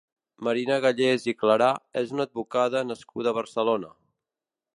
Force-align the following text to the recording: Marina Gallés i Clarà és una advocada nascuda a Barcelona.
Marina 0.45 0.77
Gallés 0.85 1.27
i 1.33 1.35
Clarà 1.41 1.67
és 2.03 2.15
una 2.17 2.27
advocada 2.29 2.83
nascuda 2.93 3.35
a 3.35 3.37
Barcelona. 3.43 3.95